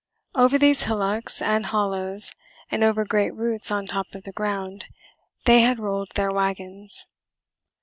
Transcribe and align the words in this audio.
Over 0.33 0.57
these 0.57 0.85
hillocks 0.85 1.43
and 1.43 1.67
hollows 1.67 2.31
and 2.71 2.83
over 2.83 3.05
great 3.05 3.35
roots 3.35 3.69
on 3.69 3.85
top 3.85 4.07
of 4.15 4.23
the 4.23 4.31
ground, 4.33 4.87
they 5.45 5.61
had 5.61 5.77
rolled 5.77 6.09
their 6.15 6.31
wagons. 6.31 7.05